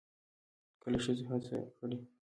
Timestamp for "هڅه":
1.31-1.57